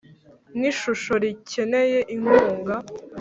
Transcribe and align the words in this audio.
Ni 0.59 0.67
ishusho 0.71 1.11
rikeneye 1.23 1.99
inkunga. 2.15 2.75